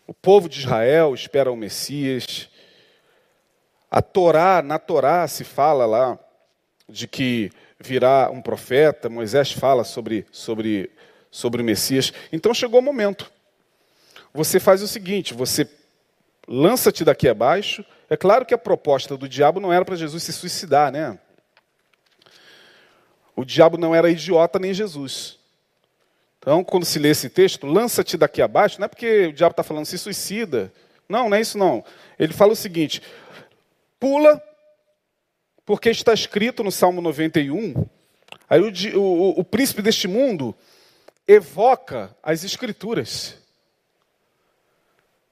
[0.09, 2.49] o povo de Israel espera o Messias.
[3.91, 6.19] A Torá, na Torá se fala lá
[6.89, 10.91] de que virá um profeta, Moisés fala sobre, sobre,
[11.31, 12.11] sobre o Messias.
[12.33, 13.31] Então chegou o momento.
[14.33, 15.69] Você faz o seguinte: você
[16.49, 17.85] lança-te daqui abaixo.
[18.09, 21.19] É claro que a proposta do diabo não era para Jesus se suicidar, né?
[23.37, 25.39] O diabo não era idiota nem Jesus.
[26.39, 29.63] Então, quando se lê esse texto, lança-te daqui abaixo, não é porque o diabo está
[29.63, 30.73] falando se suicida.
[31.09, 31.85] Não, não é isso não.
[32.19, 33.03] Ele fala o seguinte:
[33.99, 34.43] pula,
[35.65, 37.87] porque está escrito no Salmo 91.
[38.49, 40.55] Aí o, o, o príncipe deste mundo
[41.27, 43.37] evoca as escrituras.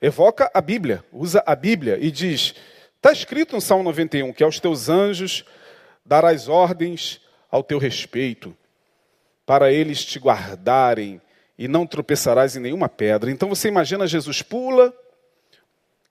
[0.01, 2.55] Evoca a Bíblia, usa a Bíblia e diz:
[2.97, 5.45] Está escrito no Salmo 91 que aos teus anjos
[6.05, 8.55] darás ordens ao teu respeito,
[9.46, 11.22] para eles te guardarem
[11.56, 13.30] e não tropeçarás em nenhuma pedra.
[13.30, 14.92] Então você imagina Jesus pula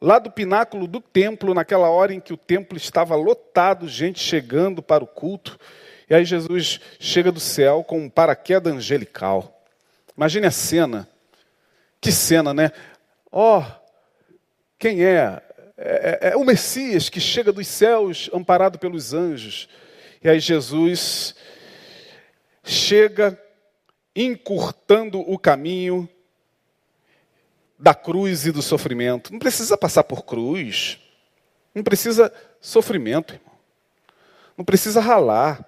[0.01, 4.81] lá do pináculo do templo, naquela hora em que o templo estava lotado, gente chegando
[4.81, 5.59] para o culto,
[6.09, 9.63] e aí Jesus chega do céu com um paraquedas angelical.
[10.15, 11.09] Imagine a cena.
[11.99, 12.71] Que cena, né?
[13.31, 13.63] Ó, oh,
[14.77, 15.41] quem é?
[15.77, 16.19] é?
[16.21, 16.35] É, é?
[16.37, 19.67] o Messias que chega dos céus amparado pelos anjos.
[20.23, 21.35] E aí Jesus
[22.65, 23.39] chega
[24.15, 26.09] encurtando o caminho
[27.77, 29.31] da cruz e do sofrimento.
[29.31, 30.99] Não precisa passar por cruz.
[31.73, 33.55] Não precisa sofrimento, irmão.
[34.57, 35.63] Não precisa ralar.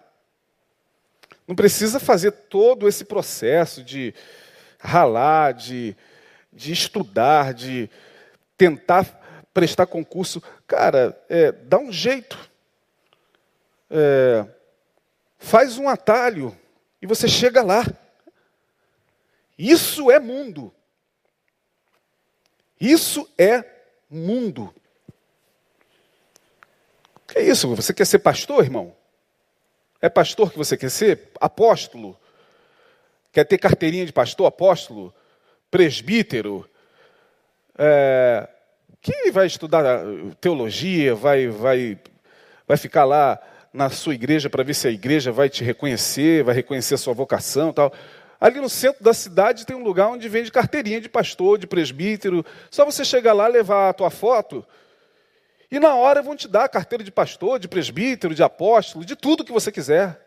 [1.48, 4.14] Não precisa fazer todo esse processo de
[4.80, 5.96] ralar, de,
[6.52, 7.90] de estudar, de
[8.58, 9.06] tentar
[9.54, 10.42] prestar concurso.
[10.66, 12.38] Cara, é, dá um jeito.
[13.90, 14.46] É,
[15.38, 16.58] faz um atalho
[17.02, 17.86] e você chega lá.
[19.58, 20.74] Isso é mundo.
[22.80, 23.64] Isso é
[24.10, 24.74] mundo.
[27.28, 27.76] Que é isso?
[27.76, 28.96] Você quer ser pastor, irmão?
[30.02, 31.32] É pastor que você quer ser?
[31.40, 32.18] Apóstolo?
[33.32, 35.14] Quer ter carteirinha de pastor, apóstolo?
[35.70, 36.70] Presbítero?
[37.78, 38.48] É,
[39.02, 40.04] que vai estudar
[40.40, 42.00] teologia, vai, vai,
[42.68, 43.40] vai ficar lá
[43.73, 47.13] na sua igreja para ver se a igreja vai te reconhecer, vai reconhecer a sua
[47.13, 47.93] vocação tal.
[48.39, 52.45] Ali no centro da cidade tem um lugar onde vende carteirinha de pastor, de presbítero.
[52.69, 54.65] Só você chegar lá, levar a tua foto,
[55.69, 59.43] e na hora vão te dar carteira de pastor, de presbítero, de apóstolo, de tudo
[59.43, 60.19] que você quiser.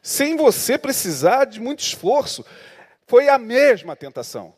[0.00, 2.44] Sem você precisar de muito esforço.
[3.06, 4.54] Foi a mesma tentação.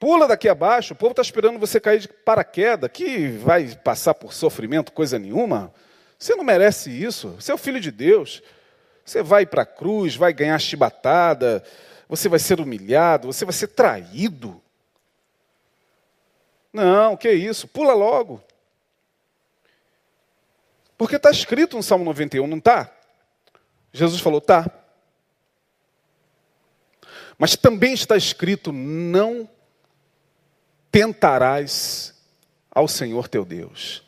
[0.00, 4.32] Pula daqui abaixo, o povo está esperando você cair de paraquedas, que vai passar por
[4.32, 5.70] sofrimento, coisa nenhuma.
[6.18, 7.32] Você não merece isso.
[7.38, 8.42] Você é o filho de Deus.
[9.04, 11.62] Você vai para a cruz, vai ganhar chibatada,
[12.08, 14.62] você vai ser humilhado, você vai ser traído.
[16.72, 18.42] Não, que isso, pula logo.
[20.96, 22.90] Porque está escrito no Salmo 91, não está?
[23.92, 24.64] Jesus falou, tá.
[27.38, 29.48] Mas também está escrito: não
[30.90, 32.14] tentarás
[32.70, 34.02] ao Senhor teu Deus.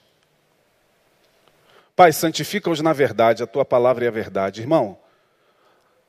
[1.95, 4.61] Pai, santifica-os na verdade, a tua palavra é a verdade.
[4.61, 4.99] Irmão,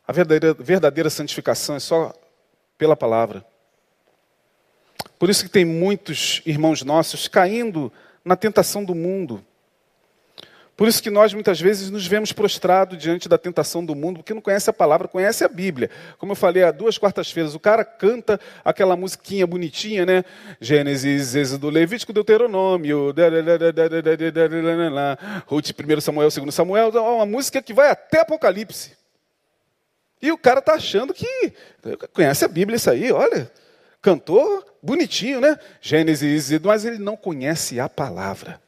[0.07, 2.13] a verdadeira, verdadeira santificação é só
[2.77, 3.45] pela palavra.
[5.19, 7.91] Por isso que tem muitos irmãos nossos caindo
[8.23, 9.45] na tentação do mundo.
[10.75, 14.33] Por isso que nós muitas vezes nos vemos prostrados diante da tentação do mundo, porque
[14.33, 15.89] não conhece a palavra, conhece a Bíblia.
[16.17, 20.23] Como eu falei há duas quartas-feiras, o cara canta aquela musiquinha bonitinha, né?
[20.59, 23.13] Gênesis, Êxodo, Levítico, Deuteronômio,
[25.45, 28.93] Ruth, 1 Samuel, 2 Samuel, uma música que vai até Apocalipse.
[30.19, 31.53] E o cara está achando que
[32.13, 33.51] conhece a Bíblia isso aí, olha,
[34.01, 35.59] cantou bonitinho, né?
[35.79, 38.62] Gênesis, mas ele não conhece a palavra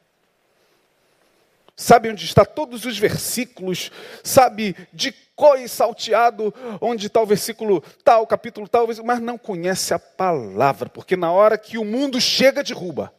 [1.76, 3.92] sabe onde está todos os versículos,
[4.24, 9.98] sabe de coi salteado onde está o versículo tal, capítulo tal, mas não conhece a
[9.98, 13.12] palavra, porque na hora que o mundo chega, derruba.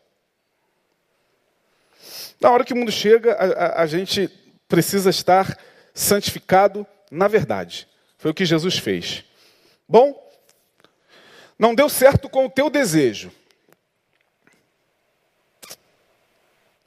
[2.41, 4.27] Na hora que o mundo chega, a, a, a gente
[4.67, 5.57] precisa estar
[5.93, 7.87] santificado na verdade.
[8.17, 9.23] Foi o que Jesus fez.
[9.87, 10.15] Bom,
[11.57, 13.31] não deu certo com o teu desejo.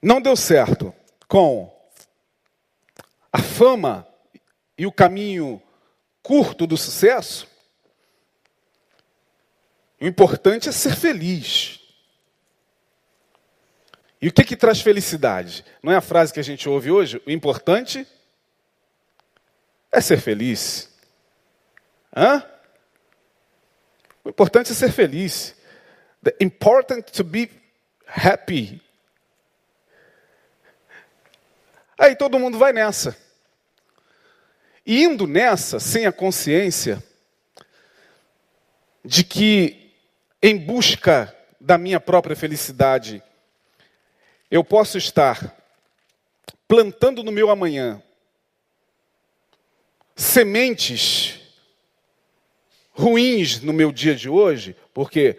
[0.03, 0.95] Não deu certo
[1.31, 1.73] com
[3.33, 4.05] a fama
[4.77, 5.63] e o caminho
[6.25, 7.47] curto do sucesso,
[10.01, 11.79] o importante é ser feliz.
[14.21, 15.65] E o que, que traz felicidade?
[15.81, 17.23] Não é a frase que a gente ouve hoje?
[17.25, 18.05] O importante
[19.93, 20.91] é ser feliz.
[22.15, 22.45] Hã?
[24.25, 25.55] O importante é ser feliz.
[26.25, 27.49] The important to be
[28.05, 28.83] happy.
[32.01, 33.15] Aí todo mundo vai nessa.
[34.87, 37.05] E indo nessa, sem a consciência
[39.05, 39.93] de que,
[40.43, 43.23] em busca da minha própria felicidade,
[44.51, 45.55] eu posso estar
[46.67, 48.03] plantando no meu amanhã
[50.17, 51.39] sementes
[52.93, 55.39] ruins no meu dia de hoje, porque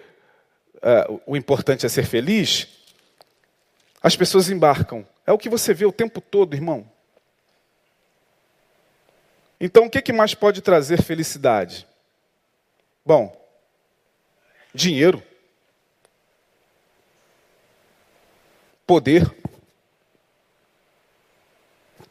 [0.75, 2.67] uh, o importante é ser feliz,
[4.01, 6.85] as pessoas embarcam é o que você vê o tempo todo, irmão.
[9.59, 11.87] Então, o que, mais pode trazer felicidade?
[13.05, 13.35] Bom,
[14.73, 15.23] dinheiro.
[18.91, 19.33] poder,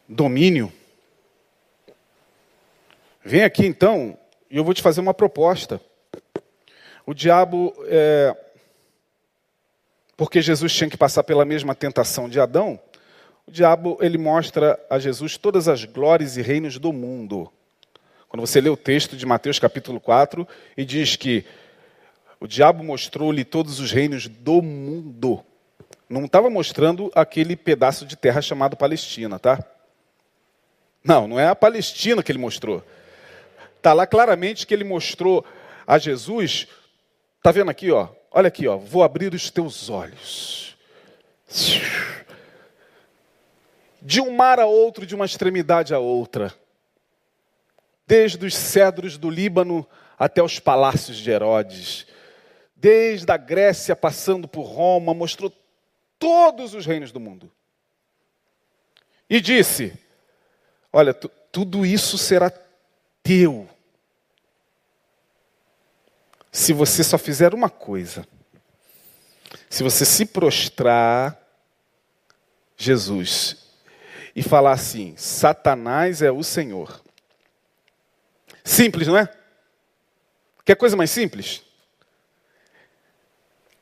[0.09, 0.73] domínio.
[3.23, 4.17] Vem aqui então,
[4.49, 5.79] e eu vou te fazer uma proposta.
[7.05, 8.35] O diabo, é,
[10.17, 12.79] porque Jesus tinha que passar pela mesma tentação de Adão,
[13.51, 17.51] diabo ele mostra a Jesus todas as glórias e reinos do mundo.
[18.27, 20.47] Quando você lê o texto de Mateus capítulo 4
[20.77, 21.45] e diz que
[22.39, 25.43] o diabo mostrou-lhe todos os reinos do mundo.
[26.09, 29.63] Não estava mostrando aquele pedaço de terra chamado Palestina, tá?
[31.03, 32.83] Não, não é a Palestina que ele mostrou.
[33.77, 35.45] Está lá claramente que ele mostrou
[35.85, 36.67] a Jesus.
[37.37, 38.09] Está vendo aqui, ó?
[38.31, 38.77] Olha aqui, ó.
[38.77, 40.77] Vou abrir os teus olhos.
[44.01, 46.53] De um mar a outro, de uma extremidade a outra.
[48.07, 49.87] Desde os cedros do Líbano
[50.17, 52.07] até os palácios de Herodes
[52.81, 55.53] desde a Grécia passando por Roma, mostrou
[56.17, 57.51] todos os reinos do mundo.
[59.29, 59.93] E disse:
[60.91, 62.51] Olha, tudo isso será
[63.21, 63.69] teu,
[66.51, 68.27] se você só fizer uma coisa.
[69.69, 71.37] Se você se prostrar,
[72.75, 73.60] Jesus,
[74.35, 77.01] e falar assim: Satanás é o Senhor.
[78.63, 79.29] Simples, não é?
[80.63, 81.63] Quer coisa mais simples?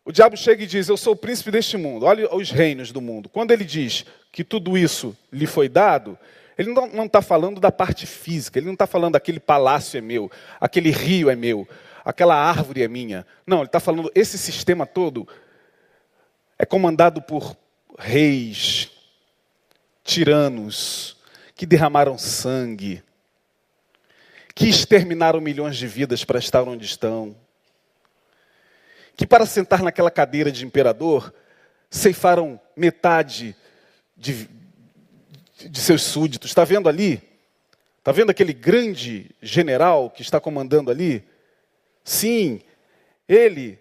[0.06, 2.06] O diabo chega e diz: Eu sou o príncipe deste mundo.
[2.06, 3.30] Olha os reinos do mundo.
[3.30, 6.18] Quando ele diz que tudo isso lhe foi dado,
[6.58, 10.32] ele não está falando da parte física, ele não está falando aquele palácio é meu,
[10.60, 11.68] aquele rio é meu,
[12.04, 13.26] aquela árvore é minha.
[13.46, 15.28] Não, ele está falando esse sistema todo
[16.58, 17.56] é comandado por
[17.98, 18.92] reis,
[20.10, 21.18] tiranos,
[21.56, 23.04] que derramaram sangue,
[24.56, 27.36] que exterminaram milhões de vidas para estar onde estão
[29.20, 31.34] que para sentar naquela cadeira de imperador,
[31.90, 33.54] ceifaram metade
[34.16, 34.50] de,
[35.58, 36.52] de seus súditos.
[36.52, 37.22] Está vendo ali?
[37.98, 41.22] Está vendo aquele grande general que está comandando ali?
[42.02, 42.62] Sim,
[43.28, 43.78] ele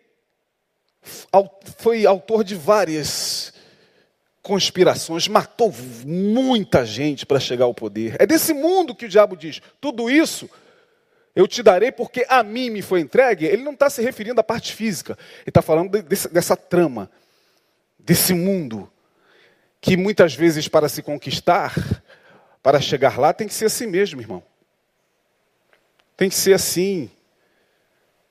[1.77, 3.38] foi autor de várias
[4.43, 5.75] conspirações, matou
[6.05, 8.17] muita gente para chegar ao poder.
[8.19, 10.49] É desse mundo que o diabo diz: tudo isso
[11.39, 14.45] eu te darei porque a mim me foi entregue, ele não está se referindo à
[14.45, 17.09] parte física, ele está falando desse, dessa trama,
[17.97, 18.91] desse mundo,
[19.81, 21.75] que muitas vezes para se conquistar,
[22.61, 24.43] para chegar lá, tem que ser assim mesmo, irmão.
[26.17, 27.09] Tem que ser assim.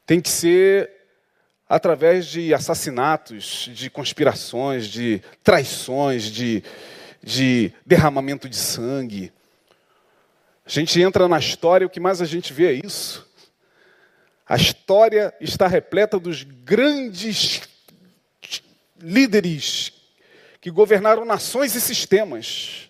[0.06, 0.97] Tem que ser
[1.70, 6.64] através de assassinatos, de conspirações, de traições, de,
[7.22, 9.32] de derramamento de sangue.
[10.66, 13.28] A gente entra na história, o que mais a gente vê é isso.
[14.48, 17.62] A história está repleta dos grandes
[19.00, 19.92] líderes
[20.62, 22.90] que governaram nações e sistemas,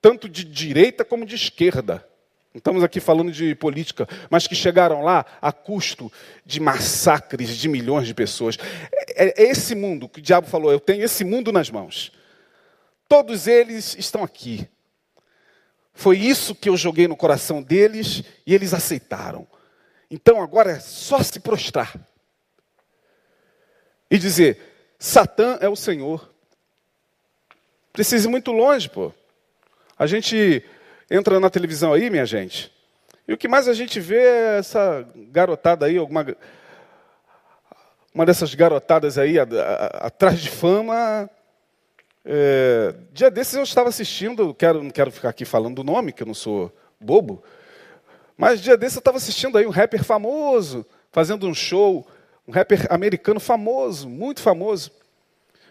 [0.00, 2.08] tanto de direita como de esquerda.
[2.54, 6.10] Não estamos aqui falando de política, mas que chegaram lá a custo
[6.46, 8.56] de massacres de milhões de pessoas.
[9.14, 12.10] É, é esse mundo que o diabo falou: eu tenho esse mundo nas mãos.
[13.06, 14.68] Todos eles estão aqui.
[15.92, 19.46] Foi isso que eu joguei no coração deles e eles aceitaram.
[20.10, 21.94] Então agora é só se prostrar
[24.10, 26.32] e dizer: Satã é o Senhor.
[27.92, 29.12] Precisa ir muito longe, pô.
[29.98, 30.64] A gente
[31.10, 32.72] entra na televisão aí, minha gente,
[33.26, 36.26] e o que mais a gente vê é essa garotada aí, alguma
[38.14, 39.36] uma dessas garotadas aí
[40.00, 41.30] atrás de fama,
[42.24, 46.22] é, dia desses eu estava assistindo, quero, não quero ficar aqui falando do nome, que
[46.22, 47.42] eu não sou bobo,
[48.36, 52.06] mas dia desses eu estava assistindo aí um rapper famoso, fazendo um show,
[52.46, 54.90] um rapper americano famoso, muito famoso,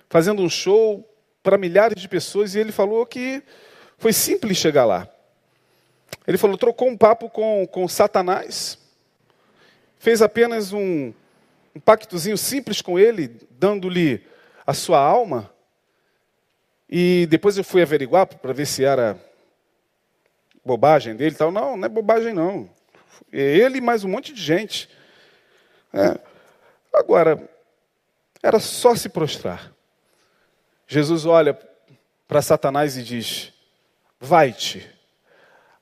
[0.10, 1.08] fazendo um show
[1.44, 3.44] para milhares de pessoas, e ele falou que
[3.98, 5.08] foi simples chegar lá.
[6.28, 8.78] Ele falou, trocou um papo com, com Satanás,
[9.98, 11.14] fez apenas um,
[11.76, 14.26] um pactozinho simples com ele, dando-lhe
[14.66, 15.52] a sua alma,
[16.90, 19.20] e depois eu fui averiguar para ver se era
[20.64, 21.52] bobagem dele e tal.
[21.52, 22.70] Não, não é bobagem não.
[23.32, 24.90] É ele mais um monte de gente.
[25.94, 26.20] É.
[26.94, 27.50] Agora,
[28.42, 29.74] era só se prostrar.
[30.88, 31.58] Jesus olha
[32.28, 33.54] para Satanás e diz:
[34.20, 34.90] Vai-te,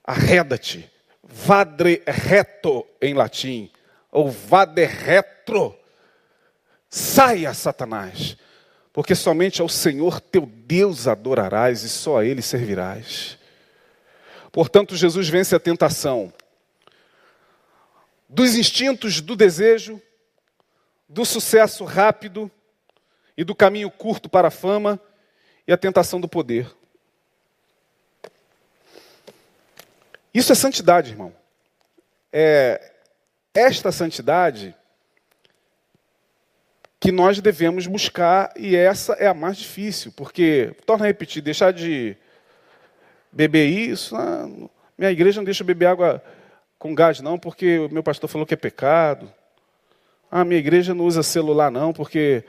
[0.05, 0.89] arreda-te,
[1.23, 3.71] vadre reto em latim,
[4.11, 5.77] ou vade retro.
[6.89, 8.37] Saia, Satanás
[8.95, 13.37] porque somente ao Senhor teu Deus adorarás e só a Ele servirás.
[14.53, 16.31] Portanto, Jesus vence a tentação
[18.29, 20.01] dos instintos do desejo,
[21.09, 22.49] do sucesso rápido
[23.35, 24.97] e do caminho curto para a fama,
[25.67, 26.73] e a tentação do poder.
[30.35, 31.33] Isso é santidade, irmão.
[32.33, 32.91] É
[33.53, 34.75] esta santidade
[36.99, 41.71] que nós devemos buscar e essa é a mais difícil, porque, torna a repetir, deixar
[41.71, 42.17] de
[43.31, 44.45] beber isso, ah,
[44.97, 46.21] minha igreja não deixa beber água
[46.77, 49.31] com gás não, porque o meu pastor falou que é pecado.
[50.29, 52.43] Ah, minha igreja não usa celular não, porque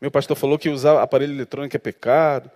[0.00, 2.50] meu pastor falou que usar aparelho eletrônico é pecado.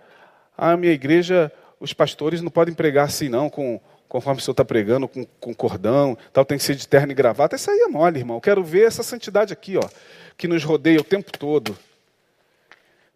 [0.57, 1.49] Ah, minha igreja,
[1.79, 5.53] os pastores não podem pregar assim não, com conforme o senhor está pregando, com, com
[5.53, 7.55] cordão, tal, tem que ser de terno e gravata.
[7.55, 8.39] Isso aí é mole, irmão.
[8.39, 9.89] Quero ver essa santidade aqui, ó,
[10.37, 11.77] que nos rodeia o tempo todo.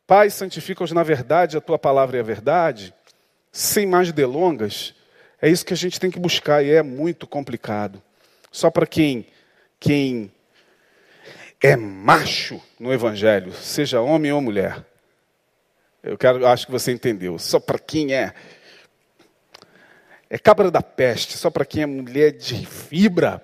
[0.06, 2.94] Pai, santifica-os na verdade, a tua palavra é a verdade.
[3.52, 4.94] Sem mais delongas,
[5.42, 8.02] é isso que a gente tem que buscar e é muito complicado.
[8.52, 9.28] Só para quem,
[9.80, 10.32] quem
[11.62, 14.84] é macho no evangelho, seja homem ou mulher.
[16.02, 17.38] Eu quero, acho que você entendeu.
[17.38, 18.34] Só para quem é
[20.30, 23.42] é cabra da peste, só para quem é mulher de fibra,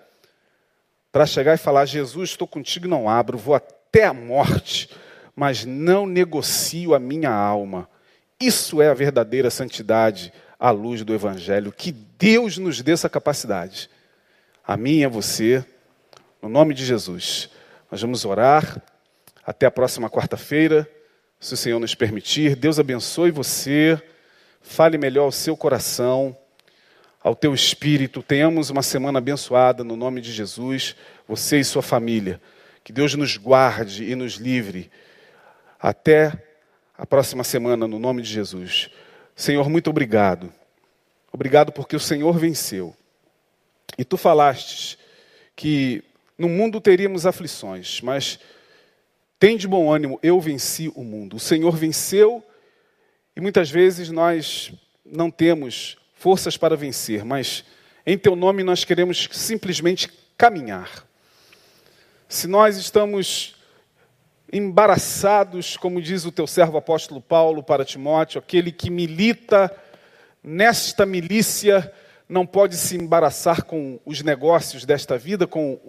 [1.12, 4.90] para chegar e falar: Jesus, estou contigo, não abro, vou até a morte,
[5.36, 7.90] mas não negocio a minha alma.
[8.40, 11.72] Isso é a verdadeira santidade à luz do Evangelho.
[11.72, 13.90] Que Deus nos dê essa capacidade.
[14.68, 15.66] A mim e a você,
[16.42, 17.50] no nome de Jesus.
[17.90, 18.82] Nós vamos orar.
[19.46, 20.90] Até a próxima quarta-feira,
[21.40, 22.56] se o Senhor nos permitir.
[22.56, 24.02] Deus abençoe você.
[24.60, 26.36] Fale melhor o seu coração
[27.26, 28.22] ao teu espírito.
[28.22, 30.96] Tenhamos uma semana abençoada no nome de Jesus,
[31.28, 32.40] você e sua família.
[32.84, 34.92] Que Deus nos guarde e nos livre.
[35.80, 36.32] Até
[36.96, 38.92] a próxima semana, no nome de Jesus.
[39.36, 40.54] Senhor, muito obrigado.
[41.34, 42.96] Obrigado porque o Senhor venceu.
[43.98, 44.96] E tu falastes
[45.56, 46.04] que
[46.38, 48.40] no mundo teríamos aflições, mas
[49.40, 51.38] tem de bom ânimo, eu venci o mundo.
[51.38, 52.46] O Senhor venceu
[53.36, 54.72] e muitas vezes nós
[55.04, 57.64] não temos forças para vencer, mas
[58.04, 61.06] em teu nome nós queremos simplesmente caminhar.
[62.28, 63.58] Se nós estamos
[64.52, 69.72] embaraçados, como diz o teu servo apóstolo Paulo para Timóteo, aquele que milita
[70.44, 71.94] nesta milícia
[72.28, 75.80] não pode se embaraçar com os negócios desta vida, com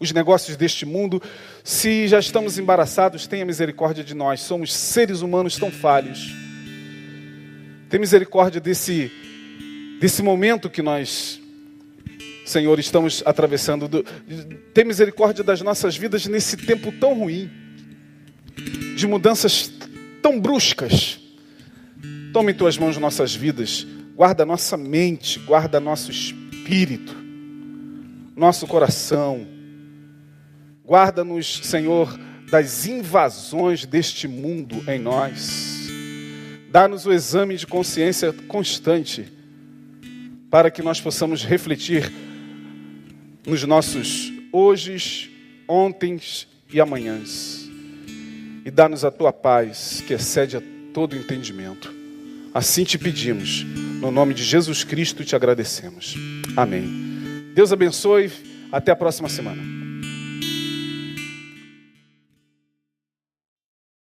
[0.00, 1.22] os negócios deste mundo.
[1.62, 4.40] Se já estamos embaraçados, tenha misericórdia de nós.
[4.40, 6.49] Somos seres humanos tão falhos.
[7.90, 9.10] Tem misericórdia desse,
[9.98, 11.40] desse momento que nós,
[12.46, 13.88] Senhor, estamos atravessando.
[13.88, 14.04] Do,
[14.72, 17.50] tem misericórdia das nossas vidas nesse tempo tão ruim,
[18.94, 19.72] de mudanças
[20.22, 21.18] tão bruscas.
[22.32, 23.84] Tome em tuas mãos nossas vidas,
[24.14, 27.16] guarda nossa mente, guarda nosso espírito,
[28.36, 29.44] nosso coração.
[30.84, 32.16] Guarda-nos, Senhor,
[32.52, 35.79] das invasões deste mundo em nós.
[36.70, 39.26] Dá-nos o exame de consciência constante,
[40.48, 42.10] para que nós possamos refletir
[43.44, 45.28] nos nossos hojes,
[45.68, 47.68] ontens e amanhãs.
[48.64, 50.62] E dá-nos a tua paz, que excede a
[50.94, 51.92] todo entendimento.
[52.54, 53.64] Assim te pedimos,
[54.00, 56.14] no nome de Jesus Cristo te agradecemos.
[56.56, 57.52] Amém.
[57.54, 58.30] Deus abençoe,
[58.70, 59.89] até a próxima semana.